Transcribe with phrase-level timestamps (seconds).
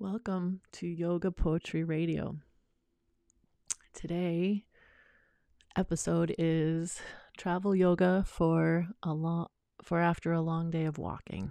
[0.00, 2.36] Welcome to Yoga Poetry Radio.
[3.92, 4.64] Today
[5.74, 7.00] episode is
[7.36, 9.48] travel yoga for a long
[9.82, 11.50] for after a long day of walking.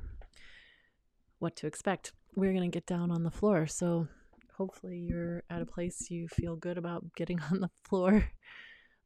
[1.39, 2.13] What to expect.
[2.37, 3.67] We're going to get down on the floor.
[3.67, 4.07] So
[4.55, 8.31] hopefully you're at a place you feel good about getting on the floor.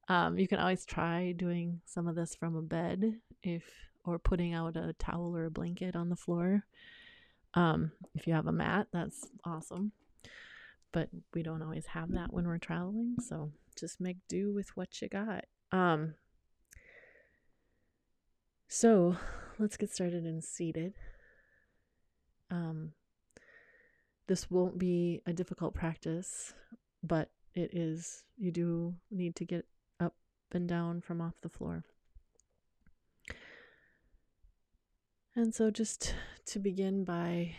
[0.07, 3.63] Um, you can always try doing some of this from a bed if
[4.05, 6.63] or putting out a towel or a blanket on the floor
[7.53, 9.91] um, if you have a mat, that's awesome.
[10.91, 15.01] But we don't always have that when we're traveling, so just make do with what
[15.01, 15.45] you got.
[15.71, 16.15] Um,
[18.67, 19.15] so
[19.57, 20.93] let's get started and seated.
[22.49, 22.91] Um,
[24.27, 26.53] this won't be a difficult practice,
[27.03, 29.65] but it is, you do need to get
[29.99, 30.15] up
[30.51, 31.83] and down from off the floor.
[35.35, 36.13] And so, just
[36.47, 37.55] to begin by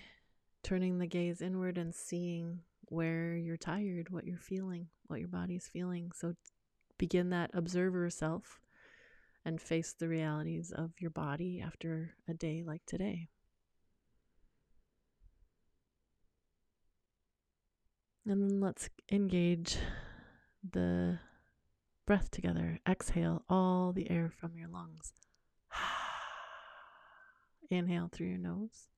[0.62, 5.68] turning the gaze inward and seeing where you're tired, what you're feeling, what your body's
[5.68, 6.12] feeling.
[6.14, 6.34] So,
[6.98, 8.60] begin that observer self
[9.44, 13.28] and face the realities of your body after a day like today.
[18.24, 19.78] And then let's engage
[20.70, 21.18] the
[22.06, 22.78] breath together.
[22.88, 25.12] Exhale all the air from your lungs.
[27.72, 28.88] Inhale through your nose.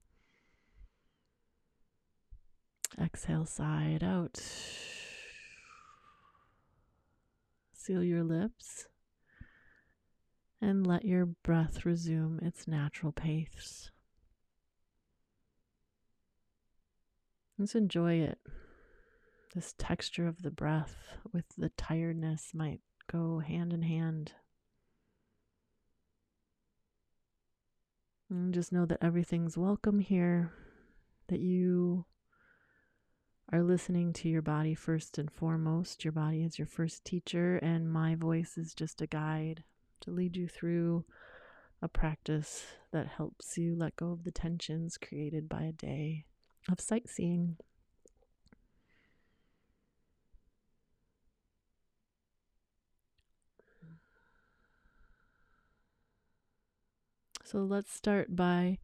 [3.00, 4.42] Exhale, side out.
[7.72, 8.86] Seal your lips
[10.60, 13.90] and let your breath resume its natural pace.
[17.58, 18.38] Let's enjoy it.
[19.54, 20.96] This texture of the breath
[21.32, 24.32] with the tiredness might go hand in hand.
[28.30, 30.52] And just know that everything's welcome here,
[31.28, 32.06] that you
[33.52, 36.04] are listening to your body first and foremost.
[36.04, 39.62] Your body is your first teacher, and my voice is just a guide
[40.00, 41.04] to lead you through
[41.82, 46.24] a practice that helps you let go of the tensions created by a day
[46.70, 47.58] of sightseeing.
[57.54, 58.78] So let's start by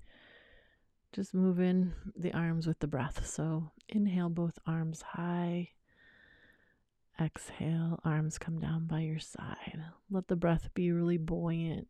[1.13, 3.27] just moving the arms with the breath.
[3.27, 5.71] So inhale both arms high.
[7.21, 9.83] Exhale, arms come down by your side.
[10.09, 11.89] Let the breath be really buoyant.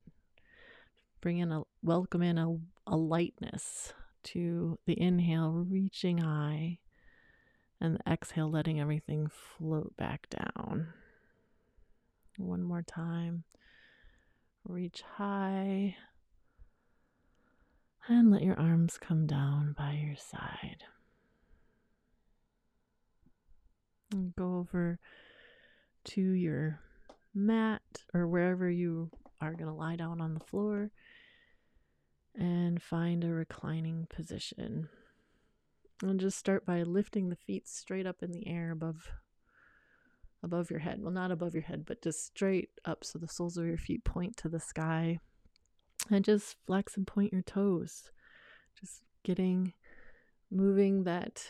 [1.20, 3.92] Bring in a welcome in a, a lightness
[4.22, 6.78] to the inhale, reaching high,
[7.78, 10.94] and the exhale, letting everything float back down.
[12.38, 13.44] One more time.
[14.64, 15.96] Reach high
[18.08, 20.84] and let your arms come down by your side.
[24.12, 24.98] And go over
[26.04, 26.80] to your
[27.34, 30.90] mat or wherever you are going to lie down on the floor
[32.34, 34.88] and find a reclining position.
[36.02, 39.08] And just start by lifting the feet straight up in the air above
[40.42, 41.02] above your head.
[41.02, 44.04] Well, not above your head, but just straight up so the soles of your feet
[44.04, 45.18] point to the sky
[46.10, 48.10] and just flex and point your toes.
[48.78, 49.72] Just getting
[50.50, 51.44] moving that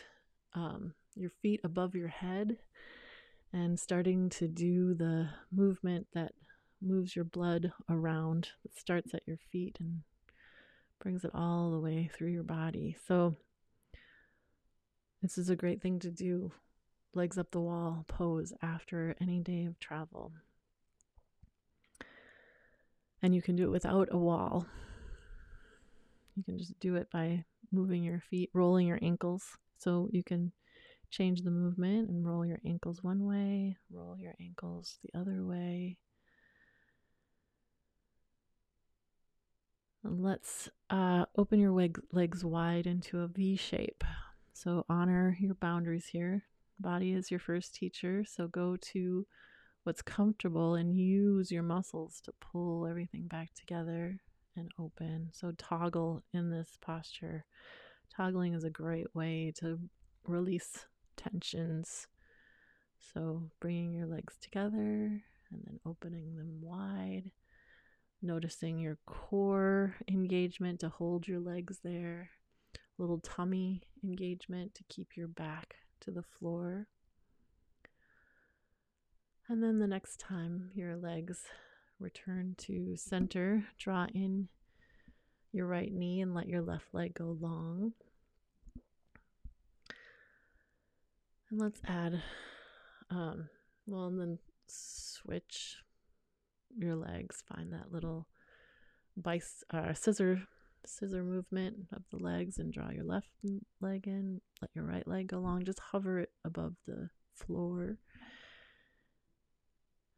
[0.54, 2.56] um, your feet above your head
[3.52, 6.32] and starting to do the movement that
[6.80, 8.48] moves your blood around.
[8.64, 10.02] It starts at your feet and
[11.00, 12.96] brings it all the way through your body.
[13.06, 13.36] So,
[15.22, 16.52] this is a great thing to do.
[17.12, 20.32] Legs up the wall pose after any day of travel.
[23.22, 24.66] And you can do it without a wall.
[26.36, 29.56] You can just do it by moving your feet, rolling your ankles.
[29.78, 30.53] So you can
[31.10, 35.98] change the movement and roll your ankles one way, roll your ankles the other way.
[40.03, 44.03] Let's uh, open your leg- legs wide into a V shape.
[44.53, 46.44] So honor your boundaries here.
[46.78, 48.24] Body is your first teacher.
[48.27, 49.27] So go to
[49.84, 54.21] what's comfortable and use your muscles to pull everything back together
[54.56, 55.30] and open.
[55.32, 57.44] So, toggle in this posture.
[58.15, 59.78] Toggling is a great way to
[60.27, 60.86] release
[61.16, 62.06] tensions.
[63.15, 67.30] So, bringing your legs together and then opening them wide.
[68.22, 72.30] Noticing your core engagement to hold your legs there.
[72.98, 76.86] Little tummy engagement to keep your back to the floor.
[79.50, 81.41] And then the next time your legs
[81.98, 84.47] return to center, draw in
[85.50, 87.92] your right knee and let your left leg go long.
[91.50, 92.22] And let's add,
[93.10, 93.48] um,
[93.86, 94.38] well, and then
[94.68, 95.78] switch
[96.78, 97.42] your legs.
[97.53, 98.28] Find that little
[99.16, 100.42] bice, uh, scissor,
[100.86, 103.26] scissor movement of the legs, and draw your left
[103.80, 104.42] leg in.
[104.62, 105.64] Let your right leg go along.
[105.64, 107.98] Just hover it above the floor.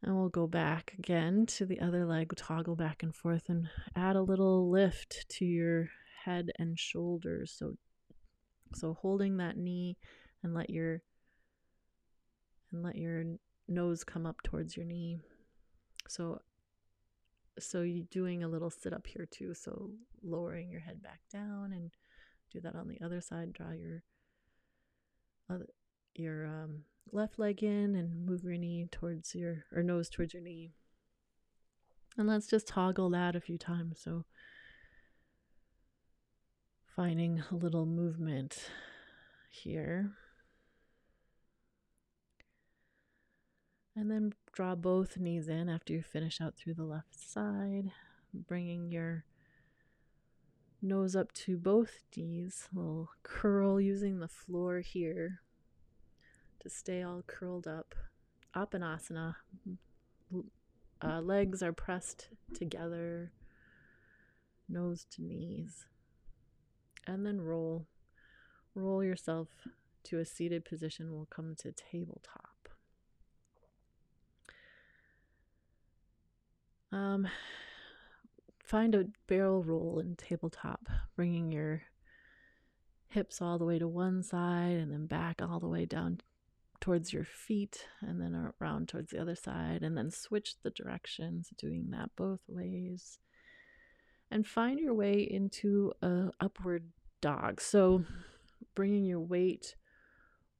[0.02, 4.16] And we'll go back again to the other leg, toggle back and forth, and add
[4.16, 5.90] a little lift to your
[6.25, 7.54] head and shoulders.
[7.56, 7.76] So,
[8.75, 9.96] so holding that knee,
[10.43, 11.02] and let your
[12.72, 13.25] and let your
[13.69, 15.19] nose come up towards your knee.
[16.08, 16.40] So,
[17.60, 19.54] so you're doing a little sit up here too.
[19.54, 19.90] So
[20.25, 21.93] lowering your head back down, and
[22.50, 23.52] do that on the other side.
[23.52, 24.02] Draw your
[25.49, 25.66] other
[26.14, 30.43] your um, left leg in and move your knee towards your or nose towards your
[30.43, 30.73] knee.
[32.17, 34.00] And let's just toggle that a few times.
[34.03, 34.25] So
[36.94, 38.70] finding a little movement
[39.50, 40.12] here.
[43.94, 47.93] And then draw both knees in after you finish out through the left side,
[48.32, 49.25] bringing your
[50.81, 55.43] nose up to both knees, little curl using the floor here
[56.62, 57.94] to stay all curled up.
[58.55, 59.35] Apanasana.
[61.05, 63.32] Uh, legs are pressed together,
[64.69, 65.87] nose to knees.
[67.06, 67.87] And then roll.
[68.75, 69.49] Roll yourself
[70.05, 71.12] to a seated position.
[71.12, 72.69] We'll come to tabletop.
[76.93, 77.26] Um,
[78.64, 81.82] find a barrel roll in tabletop, bringing your
[83.09, 86.19] hips all the way to one side and then back all the way down
[86.82, 91.49] towards your feet and then around towards the other side and then switch the directions
[91.56, 93.19] doing that both ways.
[94.32, 96.88] And find your way into a upward
[97.20, 97.61] dog.
[97.61, 98.05] So
[98.75, 99.76] bringing your weight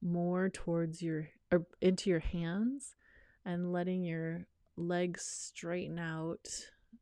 [0.01, 2.95] more towards your or into your hands
[3.45, 4.47] and letting your
[4.77, 6.47] legs straighten out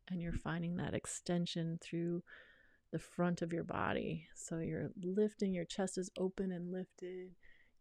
[0.08, 2.24] and you're finding that extension through
[2.90, 4.26] the front of your body.
[4.34, 7.30] So you're lifting your chest is open and lifted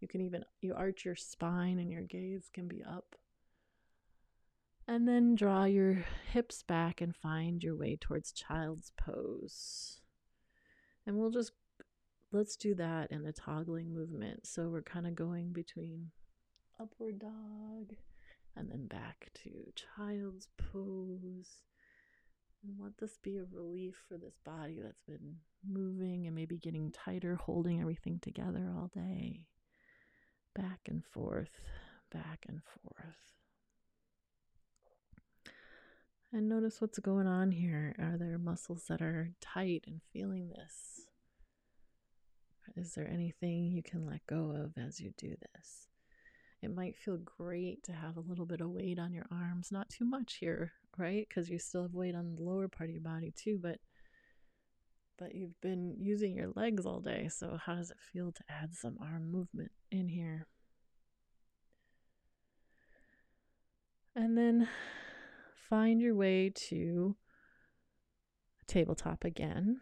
[0.01, 3.15] you can even you arch your spine and your gaze can be up.
[4.87, 10.01] And then draw your hips back and find your way towards child's pose.
[11.05, 11.51] And we'll just
[12.31, 14.47] let's do that in a toggling movement.
[14.47, 16.09] So we're kind of going between
[16.79, 17.95] upward dog
[18.57, 21.61] and then back to child's pose.
[22.63, 25.35] And let this be a relief for this body that's been
[25.67, 29.45] moving and maybe getting tighter, holding everything together all day
[30.55, 31.59] back and forth,
[32.11, 33.15] back and forth.
[36.33, 37.93] And notice what's going on here.
[37.99, 41.01] Are there muscles that are tight and feeling this?
[42.77, 45.87] Is there anything you can let go of as you do this?
[46.61, 49.89] It might feel great to have a little bit of weight on your arms, not
[49.89, 51.27] too much here, right?
[51.27, 53.79] Because you still have weight on the lower part of your body too, but
[55.21, 57.29] but you've been using your legs all day.
[57.29, 60.47] So, how does it feel to add some arm movement in here?
[64.15, 64.67] And then
[65.69, 67.15] find your way to
[68.65, 69.79] tabletop again.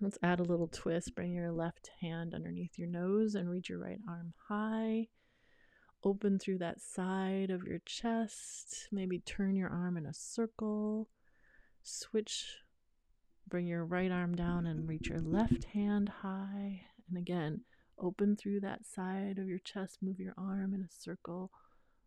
[0.00, 1.16] Let's add a little twist.
[1.16, 5.08] Bring your left hand underneath your nose and reach your right arm high.
[6.04, 8.86] Open through that side of your chest.
[8.92, 11.08] Maybe turn your arm in a circle.
[11.82, 12.58] Switch
[13.48, 16.82] Bring your right arm down and reach your left hand high.
[17.08, 17.60] And again,
[17.98, 19.98] open through that side of your chest.
[20.02, 21.52] Move your arm in a circle.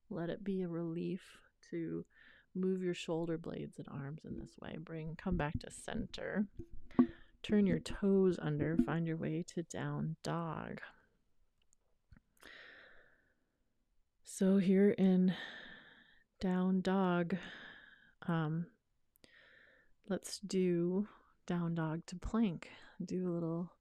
[0.10, 1.22] Let it be a relief
[1.72, 2.06] to
[2.56, 4.78] move your shoulder blades and arms in this way.
[4.80, 6.48] Bring, come back to center.
[7.42, 8.76] Turn your toes under.
[8.86, 10.82] Find your way to down dog.
[14.26, 15.34] So here in
[16.42, 17.36] down dog,
[18.28, 18.68] um,
[20.08, 21.08] let's do
[21.50, 22.70] down dog to plank.
[23.04, 23.72] Do a little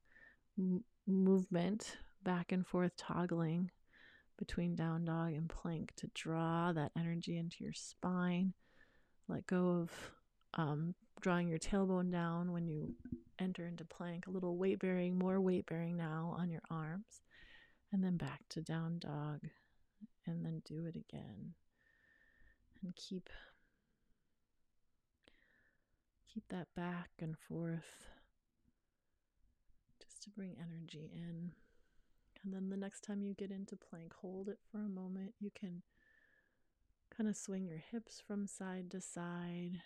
[0.59, 3.71] m- movement back and forth, toggling
[4.39, 8.55] between down dog and plank to draw that energy into your spine.
[9.29, 9.91] Let go of
[10.55, 12.95] um, drawing your tailbone down when you
[13.39, 14.27] enter into plank.
[14.27, 17.21] A little weight bearing, more weight bearing now on your arms.
[17.93, 19.41] And then back to down dog.
[20.27, 21.53] And then do it again.
[22.83, 23.29] And keep
[26.33, 28.07] keep that back and forth
[30.03, 31.53] just to bring energy in.
[32.45, 35.35] And then the next time you get into plank, hold it for a moment.
[35.41, 35.83] You can
[37.15, 39.81] kind of swing your hips from side to side.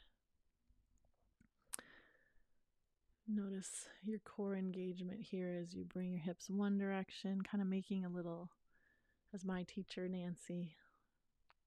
[3.27, 8.05] Notice your core engagement here as you bring your hips one direction, kind of making
[8.05, 8.51] a little
[9.33, 10.75] as my teacher Nancy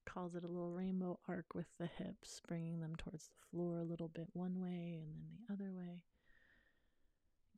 [0.05, 3.83] calls it, a little rainbow arc with the hips, bringing them towards the floor a
[3.83, 6.03] little bit one way and then the other way.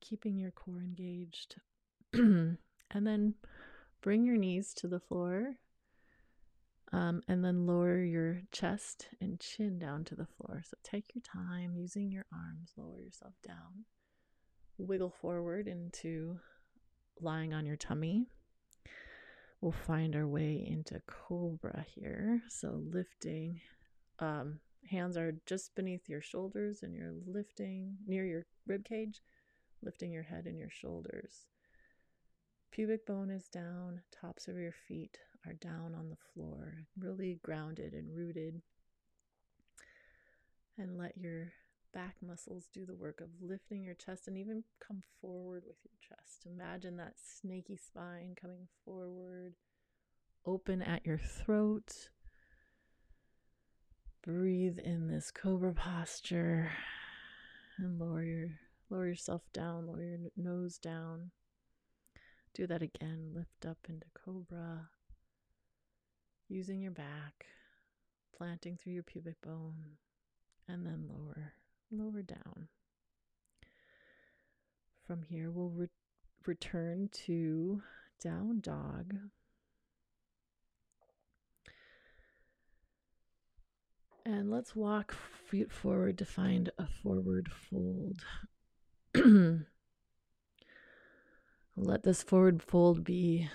[0.01, 1.55] Keeping your core engaged.
[2.13, 2.57] and
[2.91, 3.35] then
[4.01, 5.55] bring your knees to the floor.
[6.93, 10.63] Um, and then lower your chest and chin down to the floor.
[10.63, 13.85] So take your time using your arms, lower yourself down.
[14.77, 16.39] Wiggle forward into
[17.19, 18.27] lying on your tummy
[19.61, 22.41] we'll find our way into cobra here.
[22.49, 23.59] So lifting,
[24.19, 24.59] um,
[24.89, 29.21] hands are just beneath your shoulders and you're lifting near your rib cage,
[29.81, 31.47] lifting your head and your shoulders.
[32.71, 37.93] Pubic bone is down, tops of your feet are down on the floor, really grounded
[37.93, 38.61] and rooted.
[40.77, 41.53] And let your
[41.97, 45.97] back muscles do the work of lifting your chest and even come forward with your
[45.99, 46.45] chest.
[46.45, 49.55] Imagine that snaky spine coming forward,
[50.45, 52.09] open at your throat.
[54.23, 56.71] Breathe in this cobra posture
[57.79, 58.49] and lower your
[58.91, 61.31] lower yourself down, lower your nose down.
[62.53, 63.31] Do that again.
[63.33, 64.89] Lift up into cobra.
[66.47, 67.47] Using your back,
[68.37, 69.97] planting through your pubic bone,
[70.67, 71.53] and then lower
[71.91, 72.67] lower down.
[75.05, 75.89] From here, we'll re-
[76.45, 77.81] return to
[78.21, 79.15] down dog.
[84.25, 85.15] And let's walk
[85.45, 88.19] feet forward to find a forward fold.
[91.77, 93.49] Let this forward fold be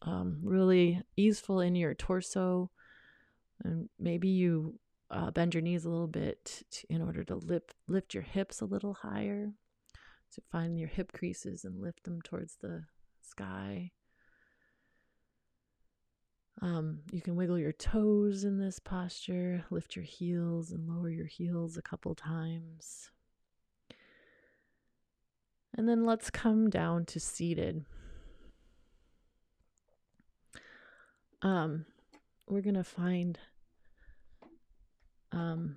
[0.00, 2.70] um, really easeful in your torso.
[3.62, 4.78] And maybe you
[5.14, 8.60] uh, bend your knees a little bit to, in order to lift, lift your hips
[8.60, 9.52] a little higher.
[10.28, 12.82] So find your hip creases and lift them towards the
[13.22, 13.92] sky.
[16.60, 21.26] Um, you can wiggle your toes in this posture, lift your heels and lower your
[21.26, 23.10] heels a couple times.
[25.76, 27.84] And then let's come down to seated.
[31.42, 31.86] Um,
[32.48, 33.38] we're going to find
[35.34, 35.76] um,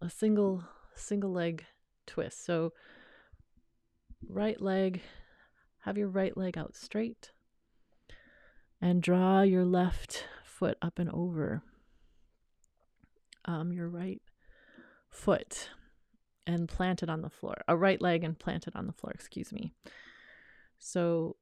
[0.00, 0.64] a single
[0.94, 1.64] single leg
[2.06, 2.44] twist.
[2.44, 2.72] So
[4.28, 5.02] right leg,
[5.80, 7.30] have your right leg out straight
[8.80, 11.62] and draw your left foot up and over
[13.44, 14.22] um, your right
[15.10, 15.70] foot
[16.46, 17.62] and plant it on the floor.
[17.66, 19.72] A right leg and plant it on the floor, excuse me.
[20.78, 21.36] So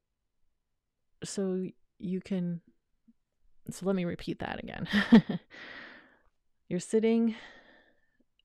[1.23, 1.65] so
[1.99, 2.61] you can
[3.69, 4.87] so let me repeat that again.
[6.71, 7.35] You're sitting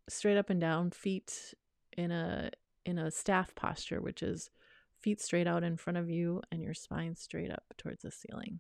[0.09, 1.55] straight up and down, feet
[1.97, 2.51] in a
[2.85, 4.51] in a staff posture, which is
[4.99, 8.59] feet straight out in front of you and your spine straight up towards the ceiling.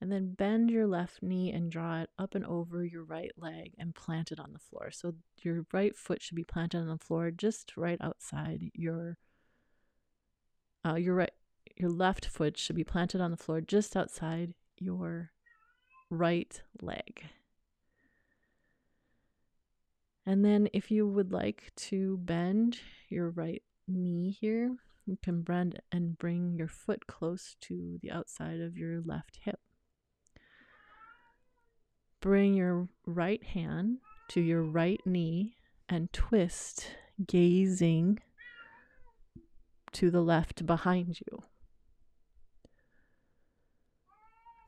[0.00, 3.74] And then bend your left knee and draw it up and over your right leg
[3.78, 4.90] and plant it on the floor.
[4.90, 9.18] So your right foot should be planted on the floor just right outside your
[10.82, 11.34] uh, your right
[11.76, 15.32] your left foot should be planted on the floor just outside your
[16.08, 17.26] right leg.
[20.26, 25.80] And then if you would like to bend your right knee here, you can bend
[25.92, 29.60] and bring your foot close to the outside of your left hip.
[32.20, 33.98] Bring your right hand
[34.30, 35.54] to your right knee
[35.88, 36.88] and twist,
[37.24, 38.18] gazing
[39.92, 41.44] to the left behind you.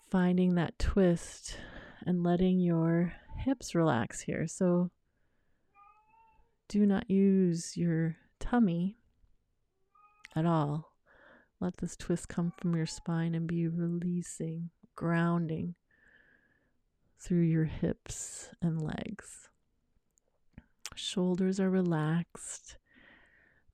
[0.08, 1.58] Finding that twist
[2.06, 4.46] and letting your hips relax here.
[4.46, 4.90] So
[6.68, 8.98] do not use your tummy
[10.36, 10.92] at all.
[11.60, 15.74] Let this twist come from your spine and be releasing, grounding
[17.20, 19.48] through your hips and legs.
[20.94, 22.76] Shoulders are relaxed.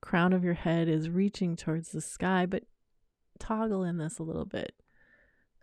[0.01, 2.63] Crown of your head is reaching towards the sky, but
[3.39, 4.73] toggle in this a little bit.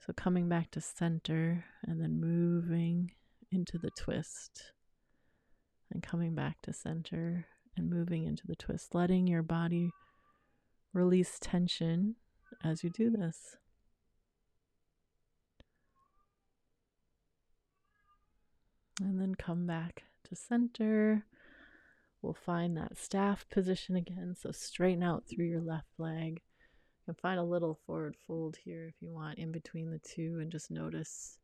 [0.05, 3.11] So coming back to center and then moving
[3.51, 4.73] into the twist
[5.91, 7.45] and coming back to center
[7.77, 9.91] and moving into the twist, letting your body
[10.93, 12.15] release tension
[12.63, 13.57] as you do this.
[18.99, 21.25] And then come back to center.
[22.21, 24.35] We'll find that staff position again.
[24.39, 26.41] So straighten out through your left leg.
[27.05, 30.51] Can find a little forward fold here if you want in between the two and
[30.51, 31.39] just notice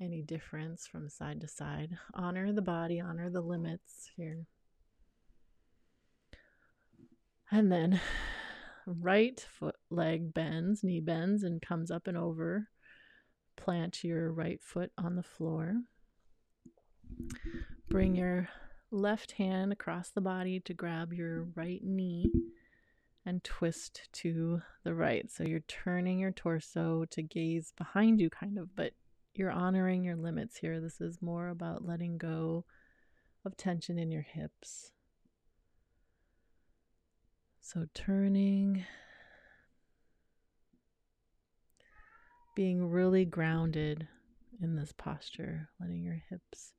[0.00, 1.96] any difference from side to side.
[2.14, 4.46] Honor the body, honor the limits here.
[7.50, 8.00] And then
[8.86, 12.68] right foot leg bends, knee bends, and comes up and over
[13.56, 15.74] plant your right foot on the floor.
[17.88, 18.48] Bring your
[18.90, 22.30] left hand across the body to grab your right knee
[23.26, 25.30] and twist to the right.
[25.30, 28.92] So you're turning your torso to gaze behind you, kind of, but
[29.34, 30.80] you're honoring your limits here.
[30.80, 32.64] This is more about letting go
[33.44, 34.92] of tension in your hips.
[37.60, 38.84] So turning,
[42.56, 44.08] being really grounded
[44.60, 46.72] in this posture, letting your hips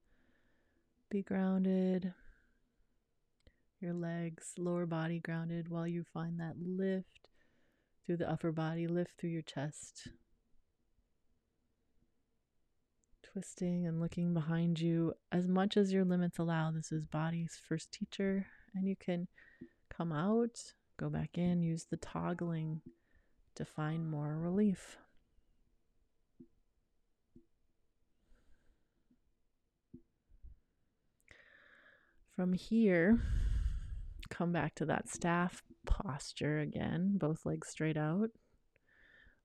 [1.10, 2.14] be grounded,
[3.80, 7.30] your legs, lower body grounded while you find that lift
[8.06, 10.10] through the upper body, lift through your chest.
[13.32, 16.70] Twisting and looking behind you as much as your limits allow.
[16.70, 18.46] This is body's first teacher,
[18.76, 19.30] and you can
[19.90, 20.60] come out,
[20.98, 22.82] go back in, use the toggling
[23.56, 24.98] to find more relief.
[32.36, 33.22] From here,
[34.30, 38.32] come back to that staff posture again, both legs straight out.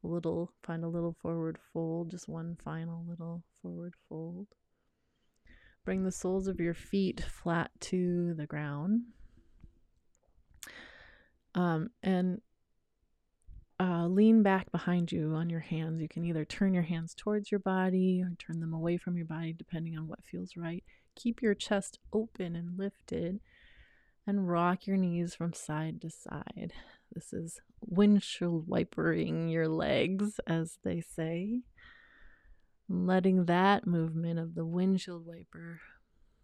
[0.06, 4.46] Little, find a little forward fold, just one final little forward fold.
[5.84, 9.02] Bring the soles of your feet flat to the ground.
[11.54, 12.40] Um, and
[13.78, 16.00] uh, lean back behind you on your hands.
[16.00, 19.26] You can either turn your hands towards your body or turn them away from your
[19.26, 20.82] body, depending on what feels right.
[21.14, 23.40] Keep your chest open and lifted
[24.26, 26.72] and rock your knees from side to side.
[27.12, 31.62] This is windshield wipering your legs, as they say.
[32.88, 35.80] Letting that movement of the windshield wiper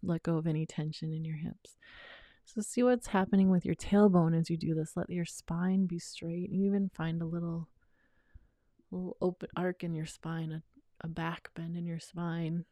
[0.02, 1.76] let go of any tension in your hips.
[2.44, 4.96] So, see what's happening with your tailbone as you do this.
[4.96, 6.50] Let your spine be straight.
[6.50, 7.68] You even find a little,
[8.90, 10.62] little open arc in your spine, a,
[11.06, 12.64] a back bend in your spine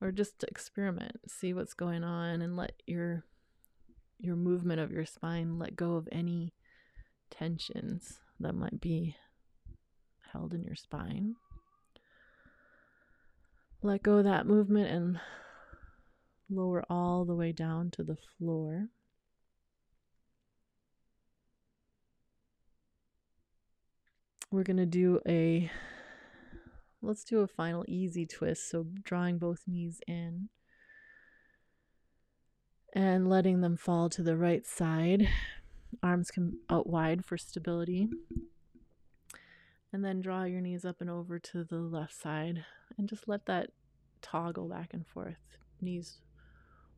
[0.00, 3.24] or just experiment see what's going on and let your
[4.18, 6.52] your movement of your spine let go of any
[7.30, 9.16] tensions that might be
[10.32, 11.34] held in your spine.
[13.82, 15.20] Let go of that movement and
[16.50, 18.88] lower all the way down to the floor.
[24.50, 25.70] We're going to do a
[27.00, 28.68] Let's do a final easy twist.
[28.68, 30.48] So drawing both knees in
[32.98, 35.28] and letting them fall to the right side.
[36.02, 38.08] Arms come out wide for stability.
[39.92, 42.64] And then draw your knees up and over to the left side
[42.98, 43.70] and just let that
[44.20, 45.36] toggle back and forth.
[45.80, 46.18] Knees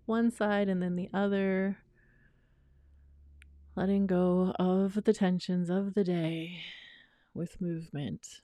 [0.06, 1.76] one side and then the other.
[3.76, 6.62] Letting go of the tensions of the day
[7.34, 8.40] with movement.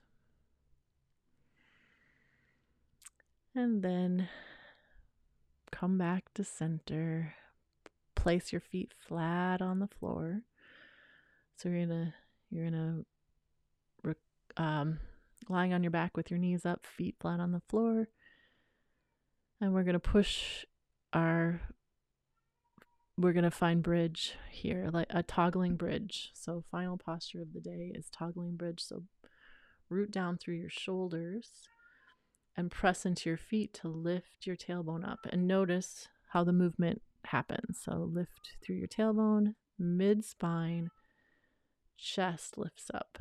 [3.55, 4.29] And then
[5.71, 7.33] come back to center.
[8.17, 10.41] Place your feet flat on the floor.
[11.55, 12.13] So you're gonna
[12.49, 13.03] you're gonna
[14.57, 14.99] um,
[15.47, 18.09] lying on your back with your knees up, feet flat on the floor,
[19.61, 20.65] and we're gonna push
[21.13, 21.61] our
[23.17, 26.29] we're going to find bridge here, like a toggling bridge.
[26.33, 28.79] So, final posture of the day is toggling bridge.
[28.79, 29.03] So,
[29.89, 31.49] root down through your shoulders
[32.55, 37.01] and press into your feet to lift your tailbone up and notice how the movement
[37.27, 37.79] happens.
[37.83, 40.89] So lift through your tailbone, mid spine,
[41.97, 43.17] chest lifts up,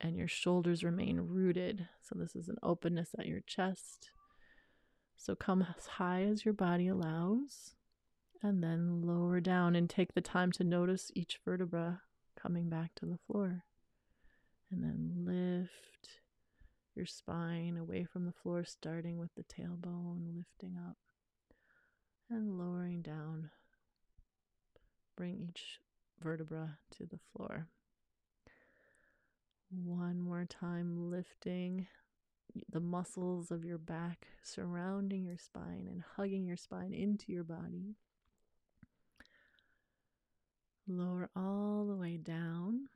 [0.00, 1.88] and your shoulders remain rooted.
[2.02, 4.10] So this is an openness at your chest.
[5.16, 7.74] So come as high as your body allows,
[8.42, 12.00] and then lower down and take the time to notice each vertebra
[12.40, 13.64] coming back to the floor.
[14.70, 16.20] And then lift
[16.94, 20.96] your spine away from the floor, starting with the tailbone, lifting up
[22.30, 23.50] and lowering down.
[25.16, 25.80] Bring each
[26.22, 27.66] vertebra to the floor.
[29.70, 31.86] One more time, lifting
[32.70, 37.96] the muscles of your back, surrounding your spine and hugging your spine into your body.
[40.88, 42.88] Lower all the way down.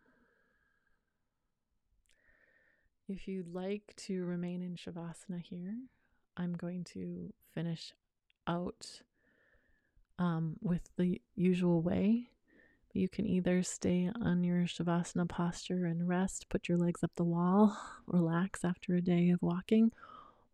[3.08, 5.76] If you'd like to remain in Shavasana here,
[6.36, 7.92] I'm going to finish
[8.46, 9.02] out
[10.18, 12.28] um, with the usual way.
[12.92, 17.24] You can either stay on your Shavasana posture and rest, put your legs up the
[17.24, 19.90] wall, relax after a day of walking,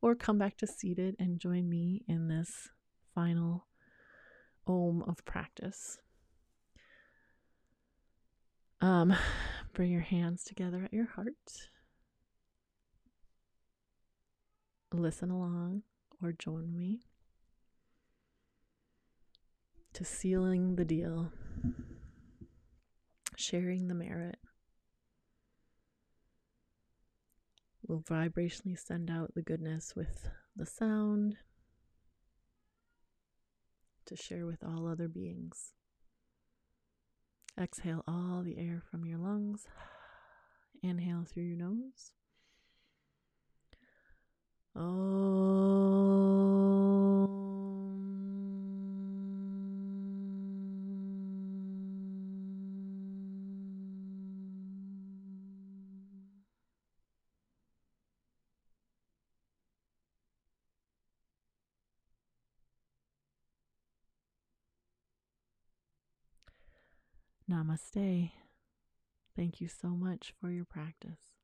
[0.00, 2.70] or come back to seated and join me in this
[3.14, 3.66] final
[4.66, 5.98] Om of practice.
[8.80, 9.14] Um,
[9.74, 11.34] bring your hands together at your heart
[14.92, 15.82] listen along
[16.22, 17.00] or join me
[19.92, 21.32] to sealing the deal,
[23.36, 24.38] sharing the merit.
[27.86, 31.38] We'll vibrationally send out the goodness with the sound
[34.06, 35.72] to share with all other beings.
[37.60, 39.66] Exhale all the air from your lungs.
[40.82, 42.12] Inhale through your nose.
[44.76, 46.59] Oh.
[67.60, 68.30] Namaste.
[69.36, 71.39] Thank you so much for your practice.